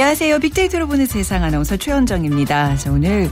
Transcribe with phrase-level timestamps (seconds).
[0.00, 0.38] 안녕하세요.
[0.38, 2.74] 빅데이터로 보는 세상 아나운서 최현정입니다.
[2.78, 3.28] 자, 오늘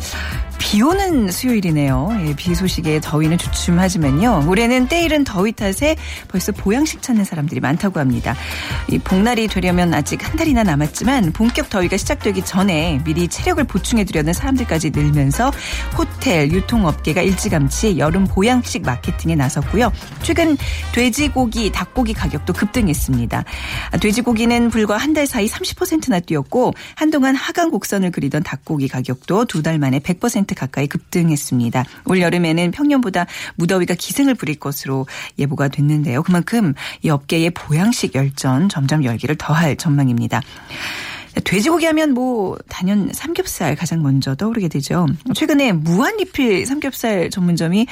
[0.71, 2.11] 비 오는 수요일이네요.
[2.27, 4.45] 예, 비 소식에 더위는 주춤하지만요.
[4.47, 5.97] 올해는 때이른 더위 탓에
[6.29, 8.37] 벌써 보양식 찾는 사람들이 많다고 합니다.
[8.91, 14.91] 이 복날이 되려면 아직 한 달이나 남았지만 본격 더위가 시작되기 전에 미리 체력을 보충해두려는 사람들까지
[14.91, 15.51] 늘면서
[15.97, 19.91] 호텔, 유통업계가 일찌감치 여름 보양식 마케팅에 나섰고요.
[20.23, 20.59] 최근
[20.92, 23.45] 돼지고기, 닭고기 가격도 급등했습니다.
[23.91, 29.62] 아, 돼지고기는 불과 한 달 사이 30%나 뛰었고 한동안 하강 곡선을 그리던 닭고기 가격도 두
[29.62, 31.84] 달 만에 100% 가까이 급등했습니다.
[32.05, 35.06] 올 여름에는 평년보다 무더위가 기승을 부릴 것으로
[35.39, 36.23] 예보가 됐는데요.
[36.23, 40.42] 그만큼 이 업계의 보양식 열전 점점 열기를 더할 전망입니다.
[41.45, 45.07] 돼지고기 하면 뭐 단연 삼겹살 가장 먼저 떠오르게 되죠.
[45.35, 47.87] 최근에 무한 리필 삼겹살 전문점이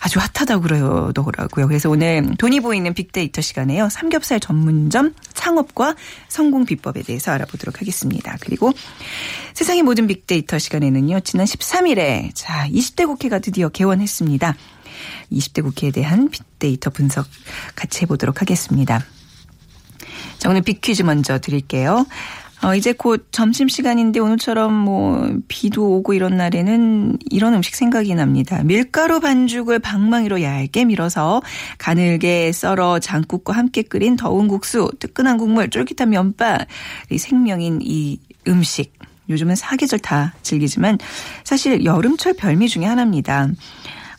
[0.00, 1.68] 아주 핫하다고 그러더라고요.
[1.68, 3.88] 그래서 오늘 돈이 보이는 빅데이터 시간에요.
[3.88, 5.94] 삼겹살 전문점 창업과
[6.28, 8.36] 성공 비법에 대해서 알아보도록 하겠습니다.
[8.40, 8.72] 그리고
[9.54, 11.20] 세상의 모든 빅데이터 시간에는요.
[11.20, 14.54] 지난 13일에 자 20대 국회가 드디어 개원했습니다.
[15.32, 17.26] 20대 국회에 대한 빅데이터 분석
[17.74, 19.04] 같이 해보도록 하겠습니다.
[20.38, 22.06] 자, 오늘 빅퀴즈 먼저 드릴게요.
[22.62, 28.62] 어, 이제 곧 점심시간인데 오늘처럼 뭐 비도 오고 이런 날에는 이런 음식 생각이 납니다.
[28.62, 31.42] 밀가루 반죽을 방망이로 얇게 밀어서
[31.78, 36.66] 가늘게 썰어 장국과 함께 끓인 더운 국수, 뜨끈한 국물, 쫄깃한 면발
[37.10, 38.18] 이 생명인 이
[38.48, 38.96] 음식.
[39.28, 40.98] 요즘은 사계절 다 즐기지만
[41.42, 43.48] 사실 여름철 별미 중에 하나입니다.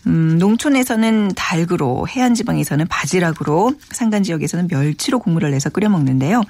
[0.05, 6.43] 음, 농촌에서는 닭으로, 해안 지방에서는 바지락으로, 산간 지역에서는 멸치로 국물을 내서 끓여 먹는데요.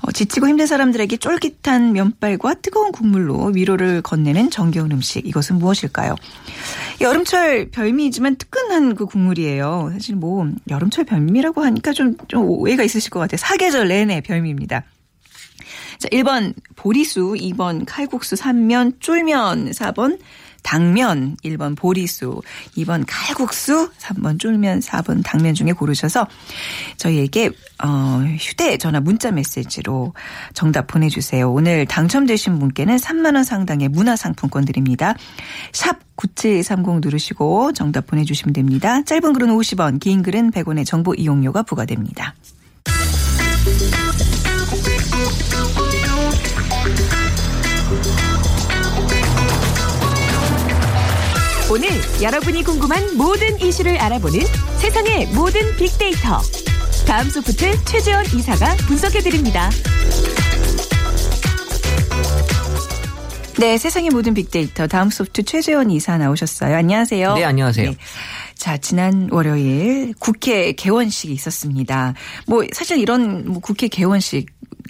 [0.00, 5.26] 어, 지치고 힘든 사람들에게 쫄깃한 면발과 뜨거운 국물로 위로를 건네는 정겨운 음식.
[5.26, 6.14] 이것은 무엇일까요?
[7.00, 9.90] 여름철 별미이지만 뜨끈한 그 국물이에요.
[9.92, 13.38] 사실 뭐 여름철 별미라고 하니까 좀, 좀 오해가 있으실 것 같아요.
[13.38, 14.84] 사계절 내내 별미입니다.
[15.98, 20.18] 자, 1번 보리수, 2번 칼국수, 3면 쫄면, 4번
[20.62, 22.40] 당면, 1번 보리수,
[22.76, 26.26] 2번 칼국수, 3번 쫄면, 4번 당면 중에 고르셔서
[26.96, 27.50] 저희에게
[27.82, 30.12] 어, 휴대전화 문자 메시지로
[30.52, 31.50] 정답 보내주세요.
[31.50, 35.14] 오늘 당첨되신 분께는 3만 원 상당의 문화상품권 드립니다.
[35.72, 39.02] 샵 9730 누르시고 정답 보내주시면 됩니다.
[39.04, 42.34] 짧은 글은 50원, 긴 글은 100원의 정보 이용료가 부과됩니다.
[52.20, 54.40] 여러분이 궁금한 모든 이슈를 알아보는
[54.78, 56.40] 세상의 모든 빅데이터.
[57.06, 59.70] 다음 소프트 최재원 이사가 분석해드립니다.
[63.60, 66.76] 네, 세상의 모든 빅데이터 다음 소프트 최재원 이사 나오셨어요.
[66.76, 67.34] 안녕하세요.
[67.34, 67.94] 네, 안녕하세요.
[68.56, 72.14] 자, 지난 월요일 국회 개원식이 있었습니다.
[72.48, 74.46] 뭐 사실 이런 뭐 국회 개원식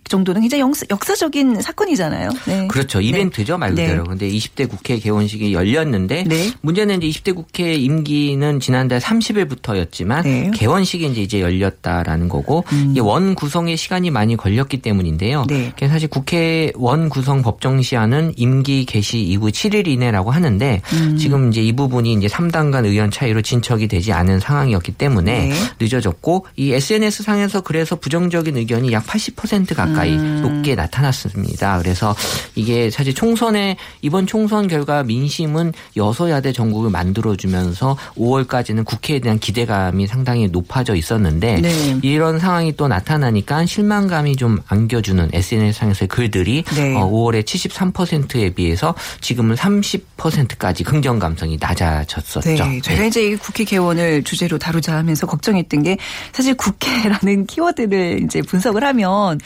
[0.09, 2.31] 정도는 굉장히 역사, 적인 사건이잖아요.
[2.47, 2.69] 네.
[2.69, 3.01] 그렇죠.
[3.01, 4.03] 이벤트죠, 말 그대로.
[4.03, 4.09] 네.
[4.09, 6.51] 근데 20대 국회 개원식이 열렸는데 네.
[6.61, 10.51] 문제는 이제 20대 국회 임기는 지난달 30일부터였지만 네.
[10.55, 15.45] 개원식이 이제 이제 열렸다라는 거고 이게 원 구성에 시간이 많이 걸렸기 때문인데요.
[15.51, 15.73] 음.
[15.79, 15.89] 네.
[15.89, 21.17] 사실 국회 원 구성 법정 시한은 임기 개시 이후 7일 이내라고 하는데 음.
[21.17, 25.55] 지금 이제 이 부분이 이제 3당 간 의원 차이로 진척이 되지 않은 상황이었기 때문에 네.
[25.81, 29.98] 늦어졌고 이 SNS 상에서 그래서 부정적인 의견이 약 80% 가까이 음.
[30.07, 31.79] 높게 나타났습니다.
[31.79, 32.15] 그래서
[32.55, 40.49] 이게 사실 총선에 이번 총선 결과 민심은 여소야대 전국을 만들어주면서 5월까지는 국회에 대한 기대감이 상당히
[40.49, 41.99] 높아져 있었는데 네.
[42.03, 46.97] 이런 상황이 또 나타나니까 실망감이 좀 안겨주는 SNS상에서의 글들이 네.
[46.97, 52.65] 어, 5월에 73%에 비해서 지금은 30%까지 긍정 감성이 낮아졌었죠.
[52.65, 55.99] 네, 저희가 이제 이 국회 개원을 주제로 다루자 하면서 걱정했던 게
[56.33, 59.41] 사실 국회라는 키워드를 이제 분석을 하면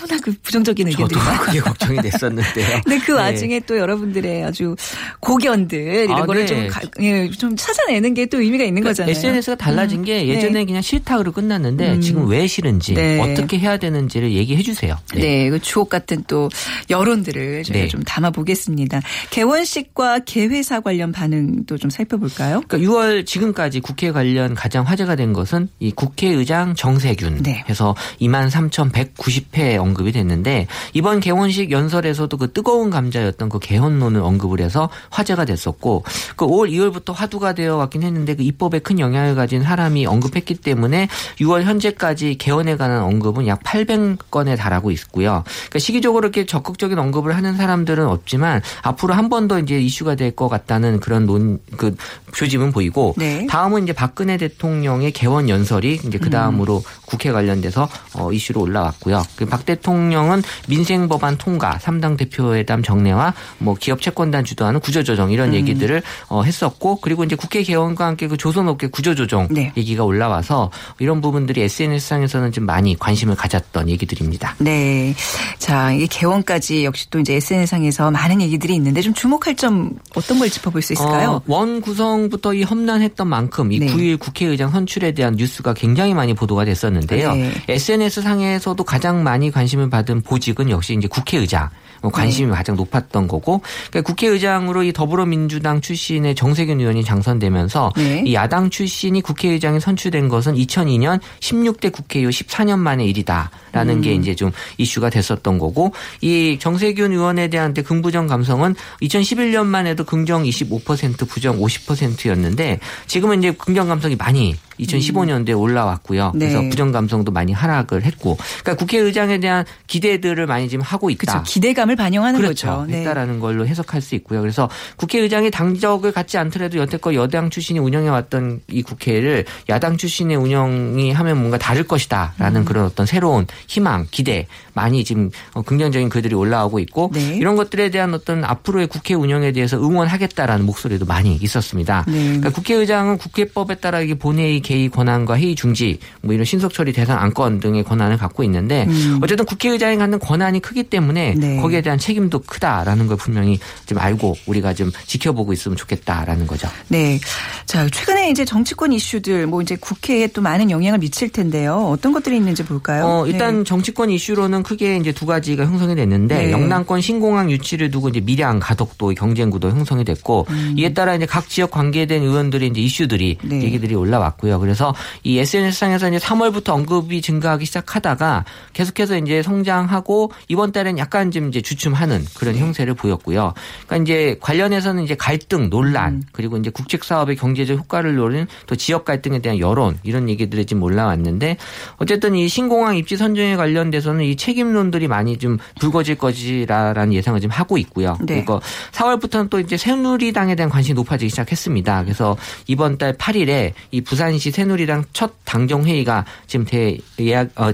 [0.00, 1.40] 너무나 그 부정적인 저도 의견들이 많아요.
[1.40, 2.80] 그게 걱정이 됐었는데요.
[2.84, 3.18] 근데 그 네.
[3.18, 4.74] 와중에 또 여러분들의 아주
[5.20, 6.46] 고견들 이런 아, 거를 네.
[6.46, 9.10] 좀, 가- 예, 좀 찾아내는 게 또 의미가 있는 거잖아요.
[9.10, 12.00] SNS가 달라진 게 예전에 그냥 싫다로 끝났는데 음.
[12.00, 13.20] 지금 왜 싫은지 네.
[13.20, 14.96] 어떻게 해야 되는지를 얘기해 주세요.
[15.14, 16.48] 네, 그 주옥 같은 또
[16.88, 17.88] 여론들을 저희가 네.
[17.88, 19.02] 좀 담아 보겠습니다.
[19.30, 22.62] 개원식과 개회사 관련 반응도 좀 살펴볼까요?
[22.68, 27.64] 그러니까 6월 지금까지 국회 관련 가장 화제가 된 것은 이 국회의장 정세균 네.
[27.68, 34.88] 해서 2만 3,190회 언급이 됐는데 이번 개원식 연설에서도 그 뜨거운 감자였던 그 개헌론을 언급을 해서
[35.10, 36.04] 화제가 됐었고
[36.36, 41.08] 그 5월 2월부터 화두가 되어 왔긴 했는데 그 입법에 큰 영향을 가진 사람이 언급했기 때문에
[41.40, 45.42] 6월 현재까지 개헌에 관한 언급은 약 800건에 달하고 있고요.
[45.44, 50.30] 그러니까 시기적으로 이렇게 적극적인 언급을 하는 사람들은 없지만 앞으로 한 번 더 이제 이슈가 될
[50.36, 51.94] 것 같다는 그런 논 그
[52.34, 53.46] 조짐은 보이고 네.
[53.46, 59.22] 다음은 이제 박근혜 대통령의 개원 연설이 이제 그 다음으로 국회 관련돼서 어, 이슈로 올라왔고요.
[59.36, 66.02] 그박 대통령은 민생 법안 통과, 3당 대표회담 정례와 뭐 기업 채권단 주도하는 구조조정 이런 얘기들을
[66.28, 69.72] 어, 했었고 그리고 이제 국회 개원과 함께 그 조선업계 구조조정 네.
[69.76, 74.56] 얘기가 올라와서 이런 부분들이 SNS상에서는 좀 많이 관심을 가졌던 얘기들입니다.
[74.58, 75.14] 네.
[75.58, 80.50] 자, 이게 개원까지 역시 또 이제 SNS상에서 많은 얘기들이 있는데 좀 주목할 점 어떤 걸
[80.50, 81.30] 짚어볼 수 있을까요?
[81.30, 83.86] 어, 원 구성부터 이 험난했던 만큼 이 네.
[83.86, 87.34] 9일 국회의장 선출에 대한 뉴스가 굉장히 많이 보도가 됐었는데요.
[87.34, 87.52] 네.
[87.68, 91.70] SNS 상에서도 가장 많이 관심을 받은 보직은 역시 이제 국회의장.
[92.02, 92.56] 뭐 관심이 네.
[92.56, 98.24] 가장 높았던 거고 그러니까 국회의장으로 이 더불어민주당 출신의 정세균 의원이 당선되면서 네.
[98.26, 104.00] 이 야당 출신이 국회의장에 선출된 것은 2002년 16대 국회 이후 14년 만의 일이다라는 음.
[104.00, 110.42] 게 이제 좀 이슈가 됐었던 거고 이 정세균 의원에 대한 긍부정 감성은 2011년만 해도 긍정
[110.42, 116.32] 25% 부정 50%였는데 지금은 이제 긍정 감성이 많이 2015년도에 올라왔고요.
[116.34, 116.48] 네.
[116.48, 121.32] 그래서 부정 감성도 많이 하락을 했고, 그러니까 국회의장에 대한 기대들을 많이 지금 하고 있다.
[121.32, 121.42] 그렇죠.
[121.42, 122.66] 기대감을 반영하는 그렇죠.
[122.68, 122.86] 거죠.
[122.86, 122.98] 네.
[122.98, 124.40] 했다라는 걸로 해석할 수 있고요.
[124.40, 131.38] 그래서 국회의장이 당적을 갖지 않더라도 여태껏 여당 출신이 운영해왔던 이 국회를 야당 출신의 운영이 하면
[131.38, 132.64] 뭔가 다를 것이다라는 음.
[132.64, 137.36] 그런 어떤 새로운 희망, 기대 많이 지금 어, 긍정적인 글들이 올라오고 있고 네.
[137.36, 142.04] 이런 것들에 대한 어떤 앞으로의 국회 운영에 대해서 응원하겠다라는 목소리도 많이 있었습니다.
[142.08, 142.24] 네.
[142.24, 147.18] 그러니까 국회의장은 국회법에 따라 이게 본회의 개의 권한과 회의 중지, 뭐 이런 신속 처리 대상
[147.18, 149.20] 안건 등의 권한을 갖고 있는데 음.
[149.22, 151.60] 어쨌든 국회의장이 갖는 권한이 크기 때문에 네.
[151.60, 156.68] 거기에 대한 책임도 크다라는 걸 분명히 좀 알고 우리가 좀 지켜보고 있으면 좋겠다라는 거죠.
[156.88, 157.18] 네.
[157.66, 161.88] 자, 최근에 이제 정치권 이슈들 뭐 이제 국회에 또 많은 영향을 미칠 텐데요.
[161.90, 163.04] 어떤 것들이 있는지 볼까요?
[163.04, 163.64] 어, 일단 네.
[163.64, 166.52] 정치권 이슈로는 크게 이제 두 가지가 형성이 됐는데 네.
[166.52, 171.48] 영남권 신공항 유치를 두고 이제 밀양 가덕도 경쟁 구도 형성이 됐고 이에 따라 이제 각
[171.48, 173.48] 지역 관계된 의원들의 이제 이슈들이 음.
[173.48, 173.62] 네.
[173.62, 174.51] 얘기들이 올라왔고요.
[174.58, 181.30] 그래서 이 SNS 상에서 이제 3월부터 언급이 증가하기 시작하다가 계속해서 이제 성장하고 이번 달엔 약간
[181.30, 182.30] 좀 이제 주춤하는 네.
[182.34, 183.54] 그런 형세를 보였고요.
[183.86, 186.22] 그러니까 이제 관련해서는 이제 갈등, 논란 음.
[186.32, 190.82] 그리고 이제 국책 사업의 경제적 효과를 노린 또 지역 갈등에 대한 여론 이런 얘기들이 지금
[190.82, 191.56] 올라왔는데
[191.96, 197.78] 어쨌든 이 신공항 입지 선정에 관련돼서는 이 책임론들이 많이 좀 불거질 것이라는 예상을 지금 하고
[197.78, 198.16] 있고요.
[198.20, 198.34] 네.
[198.34, 198.60] 그리고
[198.92, 202.04] 4월부터는 또 이제 새누리당에 대한 관심이 높아지기 시작했습니다.
[202.04, 207.72] 그래서 이번 달 8일에 이 부산시 새누리당 첫 당정 회의가 지금 대 예약 어,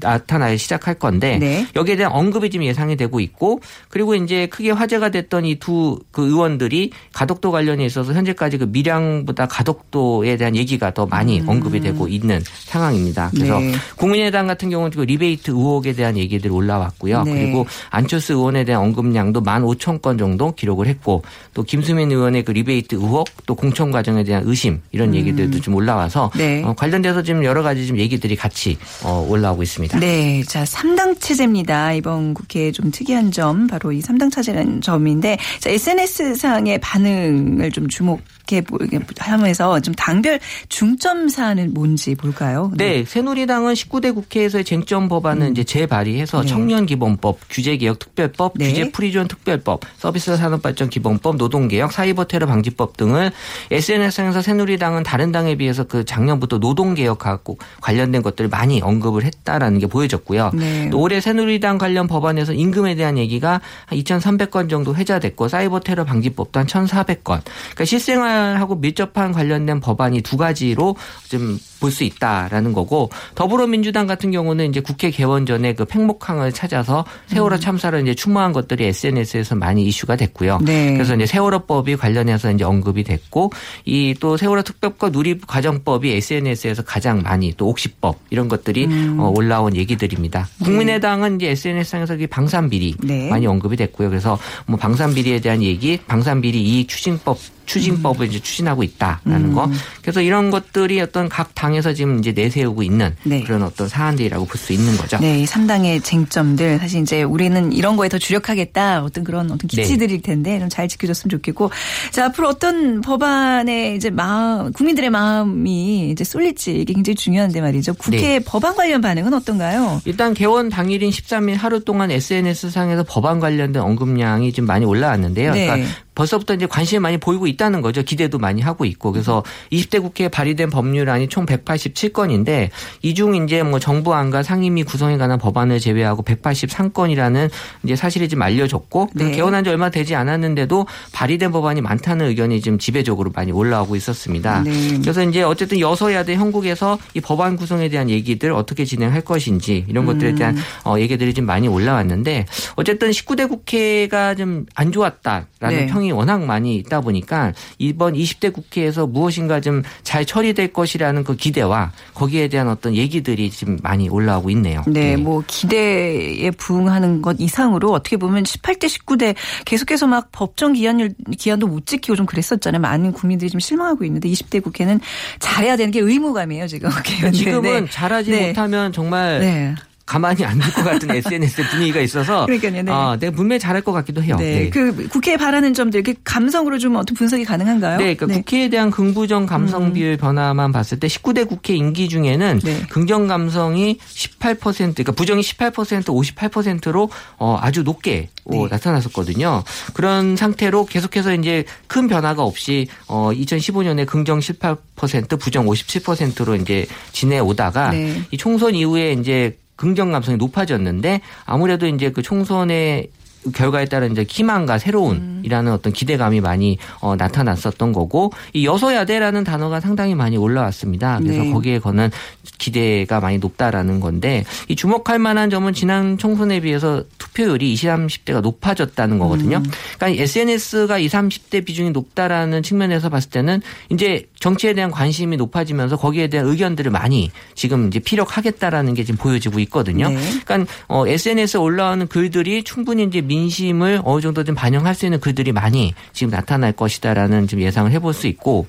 [0.00, 1.40] 나타나기 시작할 건데 음.
[1.40, 1.66] 네.
[1.76, 5.76] 여기에 대한 언급이 지금 예상이 되고 있고 그리고 이제 크게 화제가 됐던 이 두
[6.10, 12.08] 그 의원들이 가덕도 관련에 있어서 현재까지 그 밀양보다 가덕도에 대한 얘기가 더 많이 언급이 되고
[12.08, 13.30] 있는 상황입니다.
[13.34, 13.72] 그래서 음.
[13.72, 13.76] 네.
[13.96, 17.22] 국민의당 같은 경우는 그 리베이트 의혹에 대한 얘기들이 올라왔고요.
[17.24, 17.32] 네.
[17.34, 21.22] 그리고 안철수 의원에 대한 언급량도 15,000건 정도 기록을 했고
[21.54, 25.85] 또 김수민 의원의 그 리베이트 의혹 또 공천 과정에 대한 의심 이런 얘기들도 좀 올라
[25.94, 26.38] 와서 음.
[26.38, 26.62] 네.
[26.64, 30.00] 어, 관련돼서 지금 여러 가지 좀 얘기들이 같이 어, 올라오고 있습니다.
[30.00, 30.42] 네.
[30.44, 31.92] 자, 3당 체제입니다.
[31.92, 38.20] 이번 국회에 좀 특이한 점, 바로 이 3당 체제라는 점인데, 자, SNS상의 반응을 좀 주목
[38.52, 38.78] 해 보-
[39.18, 40.38] 하면서 좀 당별
[40.68, 42.70] 중점 사안은 뭔지 볼까요?
[42.76, 46.42] 네, 새누리당은 19대 국회에서의 쟁점 법안을 이제 재발의해서 음.
[46.42, 46.48] 네.
[46.48, 48.68] 청년기본법, 규제개혁특별법, 네.
[48.68, 53.32] 규제프리존특별법, 서비스 산업발전 기본법, 노동개혁, 사이버 테러 방지법 등을
[53.70, 60.52] SNS상에서 새누리당은 다른 당에 비해서 그 작년부터 노동개혁하고 관련된 것들을 많이 언급을 했다라는 게 보여졌고요.
[60.54, 60.88] 네.
[60.90, 66.60] 또 올해 새누리당 관련 법안에서 임금에 대한 얘기가 한 2,300건 정도 회자됐고 사이버 테러 방지법도
[66.60, 67.40] 한 1,400건.
[67.42, 70.96] 그러니까 실생활 하고 밀접한 관련된 법안이 두 가지로
[71.28, 77.58] 좀볼 수 있다라는 거고 더불어민주당 같은 경우는 이제 국회 개원 전에 그 팽목항을 찾아서 세월호
[77.58, 80.58] 참사를 이제 추모한 것들이 SNS에서 많이 이슈가 됐고요.
[80.62, 80.92] 네.
[80.92, 83.52] 그래서 이제 세월호법이 관련해서 이제 언급이 됐고
[83.84, 89.18] 이 또 세월호 특별법 누립 과정법이 SNS에서 가장 많이 또 옥시법 이런 것들이 음.
[89.20, 90.48] 어, 올라온 얘기들입니다.
[90.64, 93.28] 국민의당은 이제 SNS상에서 이 방산 비리 네.
[93.28, 94.08] 많이 언급이 됐고요.
[94.08, 99.68] 그래서 뭐 방산 비리에 대한 얘기, 방산 비리 이익 추진법 추진법을 이제 추진하고 있다라는 거.
[100.00, 103.42] 그래서 이런 것들이 어떤 각당 에서 지금 이제 내세우고 있는 네.
[103.42, 105.18] 그런 어떤 사안들이라고 볼 수 있는 거죠.
[105.20, 109.82] 네, 이 3당의 쟁점들 사실 이제 우리는 이런 거에 더 주력하겠다 어떤 그런 어떤 네.
[109.82, 111.70] 기치들일 텐데 좀 잘 지켜줬으면 좋겠고
[112.10, 117.94] 자 앞으로 어떤 법안에 이제 마음 국민들의 마음이 이제 쏠릴지 이게 굉장히 중요한데 말이죠.
[117.94, 118.40] 국회 네.
[118.40, 120.00] 법안 관련 반응은 어떤가요?
[120.04, 125.52] 일단 개원 당일인 13일 하루 동안 SNS 상에서 법안 관련된 언급량이 좀 많이 올라왔는데요.
[125.52, 125.66] 네.
[125.66, 128.02] 그러니까 벌써부터 이제 관심을 많이 보이고 있다는 거죠.
[128.02, 129.12] 기대도 많이 하고 있고.
[129.12, 132.70] 그래서 20대 국회에 발의된 법률안이 총 187건인데
[133.02, 137.50] 이 중 이제 뭐 정부안과 상임위 구성에 관한 법안을 제외하고 183건이라는
[137.84, 139.30] 이제 사실이 좀 알려졌고 네.
[139.32, 144.62] 개원한 지 얼마 되지 않았는데도 발의된 법안이 많다는 의견이 지금 지배적으로 많이 올라오고 있었습니다.
[144.62, 144.98] 네.
[145.00, 150.30] 그래서 이제 어쨌든 여서야대 형국에서 이 법안 구성에 대한 얘기들 어떻게 진행할 것인지 이런 것들에
[150.30, 150.36] 음.
[150.36, 152.46] 대한 어, 얘기들이 좀 많이 올라왔는데
[152.76, 155.86] 어쨌든 19대 국회가 좀 안 좋았다라는 네.
[155.86, 161.92] 평이 워낙 많이 있다 보니까 이번 20대 국회에서 무엇인가 좀 잘 처리될 것이라는 그 기대와
[162.14, 164.82] 거기에 대한 어떤 얘기들이 지금 많이 올라오고 있네요.
[164.86, 169.34] 네, 뭐 기대에 부응하는 것 이상으로 어떻게 보면 18대 19대
[169.64, 172.80] 계속해서 막 법정 기한율 기한도 못 지키고 좀 그랬었잖아요.
[172.80, 175.00] 많은 국민들이 좀 실망하고 있는데 20대 국회는
[175.38, 176.90] 잘해야 되는 게 의무감이에요, 지금.
[177.32, 177.90] 지금은 네.
[177.90, 178.46] 잘하지 네.
[178.48, 179.74] 못하면 정말 네.
[180.06, 182.92] 가만히 안 둘 것 같은 SNS 분위기가 있어서 그러니까요, 네.
[182.92, 184.36] 어, 내가 분명히 잘할 것 같기도 해요.
[184.38, 184.60] 네.
[184.64, 184.70] 네.
[184.70, 187.98] 그 국회에 바라는 점들 이렇게 감성으로 좀 어떤 분석이 가능한가요?
[187.98, 192.82] 네, 그러니까 국회에 대한 긍부정 감성 비율 변화만 봤을 때 19대 국회 임기 중에는 네.
[192.88, 198.66] 긍정 감성이 18% 그러니까 부정이 18% 58%로 어 아주 높게 어, 네.
[198.70, 199.64] 나타났었거든요.
[199.92, 207.90] 그런 상태로 계속해서 이제 큰 변화가 없이 어 2015년에 긍정 18% 부정 57%로 이제 지내오다가
[207.90, 208.22] 네.
[208.30, 213.08] 이 총선 이후에 이제 긍정 감성이 높아졌는데 아무래도 이제 그 총선의
[213.54, 220.14] 결과에 따른 이제 희망과 새로운이라는 어떤 기대감이 많이 어, 나타났었던 거고 이 여소야대라는 단어가 상당히
[220.14, 221.18] 많이 올라왔습니다.
[221.22, 221.52] 그래서 네.
[221.52, 222.10] 거기에 거는
[222.58, 229.18] 기대가 많이 높다라는 건데 이 주목할 만한 점은 지난 총선에 비해서 투표율이 20, 30대가 높아졌다는
[229.18, 229.62] 거거든요.
[229.98, 233.60] 그러니까 SNS가 20, 30대 비중이 높다라는 측면에서 봤을 때는
[233.90, 239.60] 이제 정치에 대한 관심이 높아지면서 거기에 대한 의견들을 많이 지금 이제 피력하겠다라는 게 지금 보여지고
[239.60, 240.08] 있거든요.
[240.08, 240.16] 네.
[240.44, 245.20] 그러니까 어, SNS에 올라오는 글들이 충분히 이제 민 심을 어느 정도 좀 반영할 수 있는
[245.20, 248.66] 글들이 많이 지금 나타날 것이다라는 좀 예상을 해볼 수 있고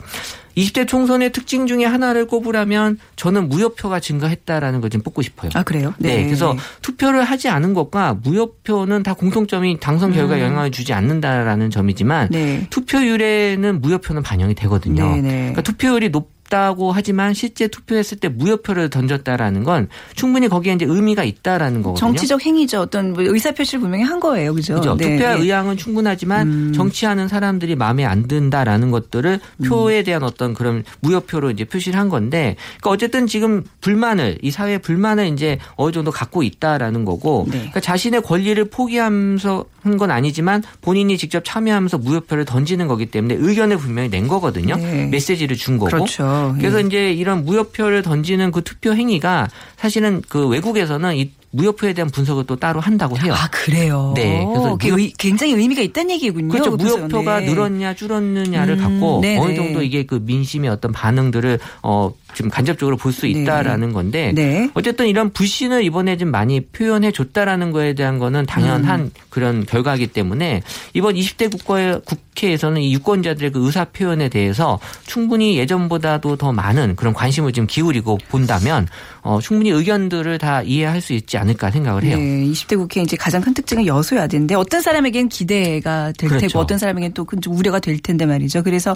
[0.57, 5.51] 20대 총선의 특징 중에 하나를 꼽으라면 저는 무효표가 증가했다라는 걸 좀 뽑고 싶어요.
[5.53, 5.93] 아 그래요?
[5.99, 6.23] 네.
[6.25, 12.31] 그래서 투표를 하지 않은 것과 무효표는 다 공통점이 당선 결과에 영향을 주지 않는다라는 점이지만 음.
[12.31, 12.67] 네.
[12.69, 15.15] 투표율에는 무효표는 반영이 되거든요.
[15.15, 15.29] 네, 네.
[15.39, 21.23] 그러니까 투표율이 높 다고 하지만 실제 투표했을 때 무효표를 던졌다라는 건 충분히 거기에 이제 의미가
[21.23, 21.99] 있다라는 거거든요.
[21.99, 22.79] 정치적 행위죠.
[22.81, 24.75] 어떤 뭐 의사표시를 분명히 한 거예요, 그죠?
[24.75, 24.95] 그죠.
[24.95, 25.43] 네, 투표할 네.
[25.43, 26.73] 의향은 충분하지만 음.
[26.73, 32.55] 정치하는 사람들이 마음에 안 든다라는 것들을 표에 대한 어떤 그런 무효표로 이제 표시를 한 건데,
[32.79, 37.57] 그러니까 어쨌든 지금 불만을 이 사회 불만을 이제 어느 정도 갖고 있다라는 거고, 네.
[37.57, 43.77] 그러니까 자신의 권리를 포기하면서 한 건 아니지만 본인이 직접 참여하면서 무효표를 던지는 거기 때문에 의견을
[43.77, 44.75] 분명히 낸 거거든요.
[44.75, 45.07] 네.
[45.07, 45.89] 메시지를 준 거고.
[45.89, 46.36] 그렇죠.
[46.57, 46.85] 그래서 예.
[46.85, 52.57] 이제 이런 무효표를 던지는 그 투표 행위가 사실은 그 외국에서는 이 무효표에 대한 분석을 또
[52.57, 53.33] 따로 한다고 해요.
[53.35, 54.11] 아 그래요.
[54.15, 56.49] 네, 그래서 무효- 의- 굉장히 의미가 있다는 얘기군요.
[56.49, 56.75] 그렇죠.
[56.75, 57.45] 무효표가 네.
[57.47, 59.39] 늘었냐 줄었느냐를 음, 갖고 네네.
[59.39, 64.69] 어느 정도 이게 그 민심의 어떤 반응들을 어 지금 간접적으로 볼 수 있다라는 건데 네.
[64.75, 69.11] 어쨌든 이런 불신을 이번에 좀 많이 표현해 줬다라는 거에 대한 거는 당연한 음.
[69.29, 70.61] 그런 결과이기 때문에
[70.93, 77.13] 이번 20대 국회, 국회에서는 이 유권자들의 그 의사 표현에 대해서 충분히 예전보다도 더 많은 그런
[77.13, 78.87] 관심을 좀 기울이고 본다면
[79.21, 82.17] 어 충분히 의견들을 다 이해할 수 있지 않을까 생각을 해요.
[82.17, 86.47] 네, 20대 국회 이제 가장 큰 특징은 여소야대인데 어떤 사람에겐 기대가 될 그렇죠.
[86.47, 88.61] 테고 어떤 사람에겐 또좀 우려가 될 텐데 말이죠.
[88.63, 88.95] 그래서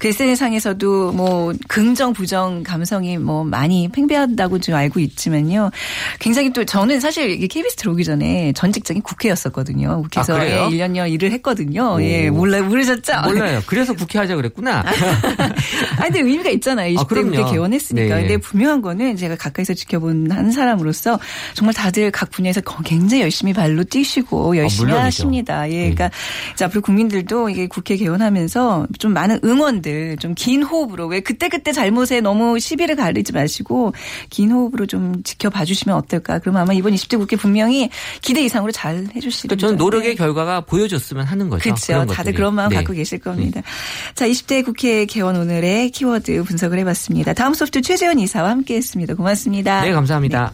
[0.00, 5.70] 그 SNS상에서도 뭐 긍정 부정 감성이 뭐 많이 팽배한다고 좀 알고 있지만요.
[6.18, 10.02] 굉장히 또 저는 사실 이게 KBS 들어오기 전에 전 직장이 국회였었거든요.
[10.02, 10.46] 국회에서 아?
[10.46, 11.94] 예, 1년여 일을 했거든요.
[11.96, 12.02] 오.
[12.02, 13.12] 예, 몰라 모르 그러셨죠?
[13.28, 13.60] 몰라요.
[13.66, 14.82] 그래서 국회 하자 그랬구나.
[15.98, 16.94] 아, 근데 의미가 있잖아요.
[16.96, 17.30] 20대 그럼요.
[17.30, 18.14] 국회 개원했으니까.
[18.14, 18.20] 네.
[18.22, 21.18] 근데 분명한 거는 제가 가까이서 지켜본 한 사람으로서
[21.54, 25.06] 정말 다들 각 분야에서 거- 굉장히 열심히 발로 뛰시고 열심히 물론이죠.
[25.06, 25.68] 하십니다.
[25.70, 25.94] 예, 네.
[25.94, 26.10] 그러니까
[26.54, 31.72] 이제 앞으로 국민들도 이게 국회 개원하면서 좀 많은 응원들, 좀 긴 호흡으로 왜 그때 그때
[31.72, 33.92] 잘못에 너무 시비를 가리지 마시고
[34.28, 36.38] 긴 호흡으로 좀 지켜봐 주시면 어떨까.
[36.38, 37.90] 그러면 아마 이번 20대 국회 분명히
[38.20, 39.48] 기대 이상으로 잘 해주시리죠.
[39.48, 41.62] 그러니까 저는 노력의 결과가 보여줬으면 하는 거죠.
[41.62, 41.86] 그렇죠.
[41.86, 42.36] 그런 다들 것들이.
[42.36, 42.76] 그런 마음 네.
[42.76, 43.62] 갖고 계실 겁니다.
[44.14, 47.32] 자, 20대 국회 개원 오늘의 키워드 분석을 해봤습니다.
[47.32, 49.14] 다음 소프트 최재원 이사와 함께했습니다.
[49.14, 49.82] 고맙습니다.
[49.82, 50.52] 네, 감사합니다.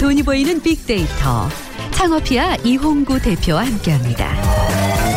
[0.00, 1.48] 돈이 보이는 빅데이터
[1.92, 5.07] 창업피아 이홍구 대표와 함께합니다.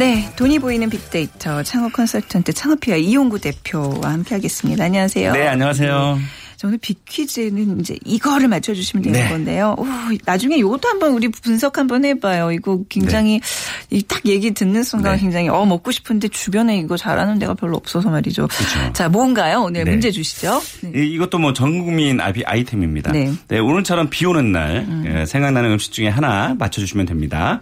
[0.00, 4.82] 네, 돈이 보이는 빅데이터 창업 컨설턴트 창업피아 이용구 대표와 함께하겠습니다.
[4.84, 5.30] 안녕하세요.
[5.34, 6.18] 네, 안녕하세요.
[6.56, 9.28] 자, 오늘 빅퀴즈는 이제 이거를 맞춰주시면 되는 네.
[9.28, 9.74] 건데요.
[9.78, 9.84] 오,
[10.24, 12.50] 나중에 이것도 한번 우리 분석 한번 해봐요.
[12.50, 13.42] 이거 굉장히
[13.90, 15.20] 이딱 얘기 듣는 순간 네.
[15.20, 18.48] 굉장히 어 먹고 싶은데 주변에 이거 잘하는 데가 별로 없어서 말이죠.
[18.48, 18.92] 그렇죠.
[18.94, 19.60] 자, 뭔가요?
[19.64, 19.90] 오늘 네.
[19.90, 20.62] 문제 주시죠.
[20.80, 20.92] 네.
[21.04, 23.12] 이- 이것도 뭐 전국민 아이- 아이템입니다.
[23.12, 23.30] 네.
[23.58, 27.60] 오늘처럼 비 오는 날 예, 생각나는 음식 중에 하나 맞춰주시면 됩니다.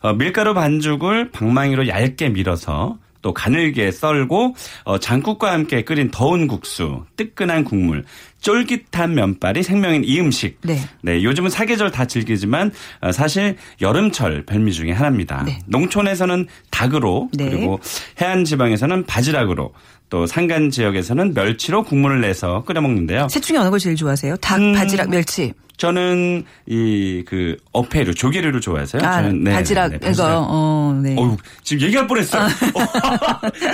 [0.00, 7.04] 어, 밀가루 반죽을 방망이로 얇게 밀어서 또 가늘게 썰고 어, 장국과 함께 끓인 더운 국수,
[7.16, 8.04] 뜨끈한 국물,
[8.40, 10.60] 쫄깃한 면발이 생명인 이 음식.
[10.62, 10.78] 네.
[11.04, 15.42] 요즘은 사계절 다 즐기지만 어, 사실 여름철 별미 중에 하나입니다.
[15.44, 15.58] 네.
[15.66, 17.50] 농촌에서는 닭으로 네.
[17.50, 17.80] 그리고
[18.20, 19.72] 해안 지방에서는 바지락으로
[20.10, 23.28] 또 산간 지역에서는 멸치로 국물을 내서 끓여 먹는데요.
[23.28, 24.36] 셋 중에 어느 걸 제일 좋아하세요?
[24.36, 25.52] 닭, 음, 바지락, 멸치.
[25.78, 29.02] 저는 이 그 어패류 조개류를 좋아해서요.
[29.04, 31.14] 아, 저는 네, 바지락, 네, 네, 이거, 어, 네.
[31.16, 32.42] 어우, 지금 얘기할 뻔했어요.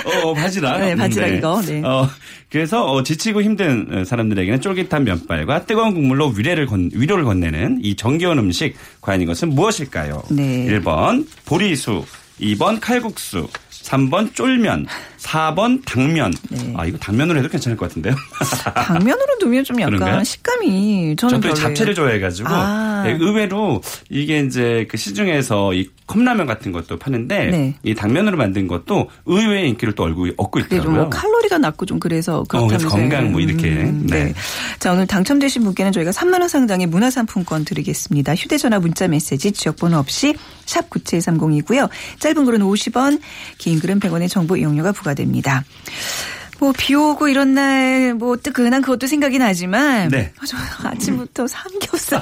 [0.05, 0.79] 어, 어, 바지락.
[0.81, 1.81] 네, 바지락 음, 이거, 네.
[1.83, 2.07] 어,
[2.51, 8.39] 그래서 어, 지치고 힘든 사람들에게는 쫄깃한 면발과 뜨거운 국물로 위례를 건, 위로를 건네는 이 정겨운
[8.39, 10.23] 음식 과연 이것은 무엇일까요?
[10.31, 10.65] 네.
[10.67, 12.03] 1번 보리수,
[12.39, 13.47] 2번 칼국수,
[13.85, 14.87] 3번 쫄면,
[15.19, 16.33] 4번 당면.
[16.49, 16.73] 네.
[16.75, 18.15] 아, 이거 당면으로 해도 괜찮을 것 같은데요.
[18.75, 20.23] 당면으로 두면 좀 약간 그런가요?
[20.23, 21.55] 식감이 저는 저도 별로예요.
[21.55, 23.03] 잡채를 좋아해가지고 아.
[23.05, 27.75] 네, 의외로 이게 이제 그 시중에서 이 컵라면 같은 것도 파는데 네.
[27.83, 30.95] 이 당면으로 만든 것도 의외의 인기를 또 얻고, 얻고 그게 있더라고요.
[30.95, 32.77] 좀뭐 칼로리가 낮고 좀 그래서 그렇다면서요.
[32.77, 33.69] 그래서 건강 뭐 이렇게.
[33.69, 34.25] 음, 네.
[34.25, 34.33] 네.
[34.79, 38.35] 자 오늘 당첨되신 분께는 저희가 3만 원 상당의 문화상품권 드리겠습니다.
[38.35, 40.35] 휴대전화 문자 메시지 지역번호 없이
[40.65, 41.89] 샵 9730이고요.
[42.19, 43.19] 짧은 글은 50원,
[43.57, 45.63] 긴 글은 100원의 정보 이용료가 부과됩니다.
[46.59, 50.31] 뭐 비 오고 이런 날 뭐 뜨끈한 그것도 생각이 나지만 네.
[50.39, 50.55] 아, 저
[50.87, 52.21] 아침부터 삼겹살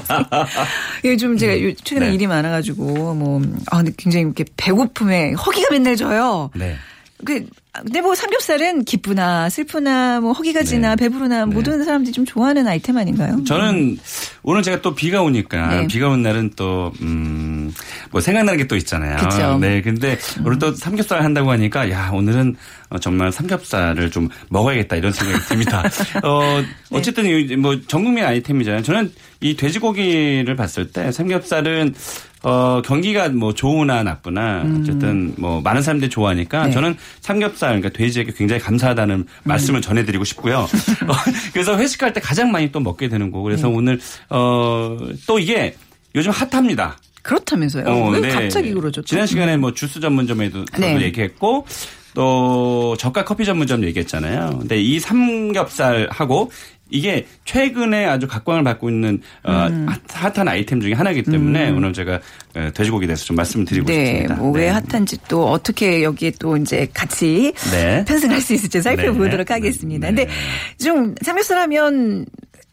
[1.05, 2.13] 요즘 제가 요- 최근에 네.
[2.15, 6.49] 일이 많아가지고 뭐 아, 근데 굉장히 이렇게 배고픔에 허기가 맨날 져요.
[6.55, 6.75] 네.
[7.25, 7.45] 그
[7.81, 11.05] 근데 뭐 삼겹살은 기쁘나 슬프나 뭐 허기가 지나 네.
[11.07, 11.53] 배부르나 네.
[11.53, 13.43] 모든 사람들이 좀 좋아하는 아이템 아닌가요?
[13.45, 13.97] 저는
[14.43, 15.87] 오늘 제가 또 비가 오니까 네.
[15.87, 17.73] 비가 오는 날은 또, 음,
[18.11, 19.17] 뭐 생각나는 게 또 있잖아요.
[19.17, 19.57] 그쵸.
[19.59, 19.81] 네.
[19.81, 25.43] 근데 오늘 또 삼겹살 한다고 하니까 야, 오늘은 어, 정말 삼겹살을 좀 먹어야겠다 이런 생각이
[25.45, 25.83] 듭니다.
[26.23, 26.97] 어, 네.
[26.97, 28.83] 어쨌든 이뭐 전 국민 아이템이잖아요.
[28.83, 31.93] 저는 이 돼지고기를 봤을 때 삼겹살은
[32.43, 36.65] 어, 경기가 뭐 좋으나 나쁘나 어쨌든 뭐 많은 사람들이 좋아하니까 음.
[36.67, 36.71] 네.
[36.71, 39.25] 저는 삼겹살 그러니까 돼지에게 굉장히 감사하다는 음.
[39.43, 40.59] 말씀을 전해드리고 싶고요.
[41.07, 41.13] 어,
[41.53, 43.75] 그래서 회식할 때 가장 많이 또 먹게 되는 거고 그래서 네.
[43.75, 45.75] 오늘 어, 또 이게
[46.15, 46.97] 요즘 핫합니다.
[47.21, 47.85] 그렇다면서요?
[47.87, 48.29] 어, 왜 네.
[48.29, 49.01] 갑자기 그러죠?
[49.01, 49.05] 또?
[49.05, 51.01] 지난 시간에 뭐 주스 전문점에도 네.
[51.01, 51.65] 얘기했고
[52.13, 54.57] 또 저가 커피 전문점 얘기했잖아요.
[54.59, 56.51] 근데 이 삼겹살하고
[56.89, 59.87] 이게 최근에 아주 각광을 받고 있는 어, 음.
[59.89, 62.19] 핫- 핫한 아이템 중에 하나이기 때문에 오늘 제가
[62.55, 64.35] 어, 돼지고기에 대해서 좀 말씀을 드리고 네, 싶습니다.
[64.35, 64.69] 뭐왜 네.
[64.69, 68.05] 핫한지 또 어떻게 여기에 또 이제 같이 네.
[68.05, 69.53] 편승할 수 있을지 살펴보도록 네.
[69.53, 70.11] 하겠습니다.
[70.11, 70.15] 네.
[70.25, 70.31] 근데
[70.77, 72.25] 좀 삼겹살 하면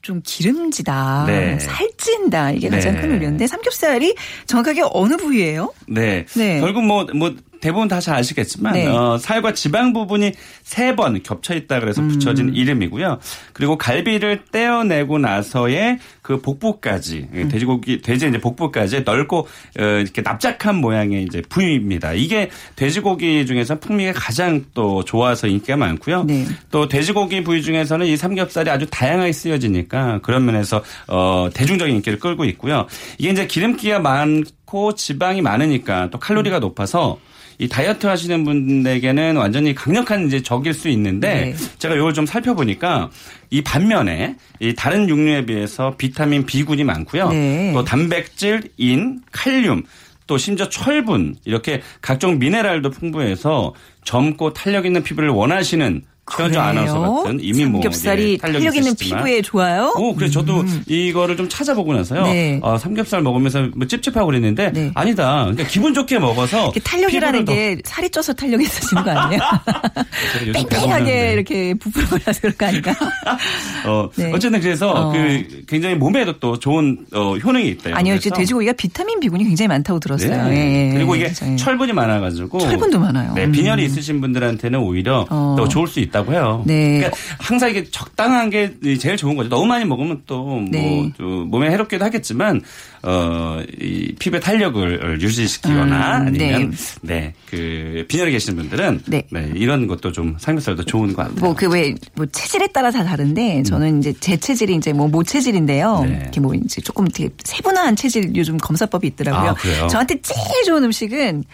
[0.02, 1.58] 좀 기름지다, 네.
[1.58, 3.00] 살찐다 이게 가장 네.
[3.02, 4.14] 큰 우려인데 삼겹살이
[4.46, 5.72] 정확하게 어느 부위예요?
[5.88, 6.24] 네.
[6.34, 6.60] 네.
[6.60, 8.86] 결국 뭐, 뭐, 대부분 다 잘 아시겠지만, 네.
[8.86, 12.54] 어, 살과 지방 부분이 세 번 겹쳐 있다 그래서 붙여진 음.
[12.54, 13.18] 이름이고요.
[13.52, 17.48] 그리고 갈비를 떼어내고 나서의 그 복부까지, 음.
[17.48, 19.38] 돼지고기, 돼지 이제 복부까지 넓고,
[19.78, 22.12] 어, 이렇게 납작한 모양의 이제 부위입니다.
[22.14, 26.24] 이게 돼지고기 중에서 풍미가 가장 또 좋아서 인기가 많고요.
[26.24, 26.46] 네.
[26.70, 32.44] 또 돼지고기 부위 중에서는 이 삼겹살이 아주 다양하게 쓰여지니까 그런 면에서 어 대중적인 인기를 끌고
[32.46, 32.86] 있고요.
[33.18, 36.60] 이게 이제 기름기가 많고 지방이 많으니까 또 칼로리가 음.
[36.60, 37.18] 높아서
[37.60, 41.56] 이 다이어트 하시는 분들에게는 완전히 강력한 이제 적일 수 있는데 네.
[41.78, 43.10] 제가 이걸 좀 살펴보니까
[43.50, 47.28] 이 반면에 이 다른 육류에 비해서 비타민 B군이 많고요.
[47.28, 47.72] 네.
[47.74, 49.82] 또 단백질, 인, 칼륨
[50.26, 56.02] 또 심지어 철분 이렇게 각종 미네랄도 풍부해서 젊고 탄력 있는 피부를 원하시는
[56.36, 59.24] 최현정 아나운서 같은 이미 뭐 삼겹살이 예, 탄력 있는 있으시지만.
[59.24, 59.92] 피부에 좋아요?
[59.96, 62.22] 오, 그래 저도 이거를 좀 찾아보고 나서요.
[62.24, 62.60] 네.
[62.62, 64.90] 어, 삼겹살 먹으면서 뭐 찝찝하고 그랬는데 네.
[64.94, 65.40] 아니다.
[65.46, 69.40] 그러니까 기분 좋게 먹어서 탄력이라는 피부를 더- 게 살이 쪄서 탄력이 있으시는 거 아니에요?
[70.54, 71.32] 뺑뺑하게.
[71.32, 72.94] 이렇게 부풀어서 그럴 거 아닌가?
[73.86, 74.32] 어, 네.
[74.32, 75.12] 어쨌든 그래서 어.
[75.12, 77.96] 그 굉장히 몸에도 또 좋은 어, 효능이 있대요.
[77.96, 80.46] 아니요, 이제 돼지고기가 비타민 B군이 굉장히 많다고 들었어요.
[80.48, 80.56] 네.
[80.56, 80.94] 예, 예.
[80.94, 81.56] 그리고 이게 예.
[81.56, 83.34] 철분이 많아가지고 철분도 많아요.
[83.34, 83.52] 네, 음.
[83.52, 85.54] 빈혈이 있으신 분들한테는 오히려 어.
[85.58, 86.62] 더 좋을 수 있다 고 해요.
[86.66, 86.98] 네.
[86.98, 89.48] 그러니까 항상 이게 적당한 게 제일 좋은 거죠.
[89.48, 91.12] 너무 많이 먹으면 또뭐 네.
[91.18, 92.60] 몸에 해롭기도 하겠지만
[93.02, 97.32] 어, 이 피부의 탄력을 유지시키거나 음, 아니면 네.
[97.48, 99.22] 그 빈혈이 계신 분들은 네.
[99.30, 101.36] 네, 이런 것도 좀 삼겹살도 좋은 것 같아요.
[101.40, 106.00] 뭐 그 왜 뭐 체질에 따라 다 다른데 저는 이제 제 체질이 이제 뭐 모체질인데요.
[106.04, 106.08] 음.
[106.10, 106.18] 네.
[106.22, 109.54] 이렇게 뭐 이제 조금 되게 세분화한 체질 요즘 검사법이 있더라고요.
[109.84, 109.88] 아?
[109.88, 111.44] 저한테 제일 좋은 음식은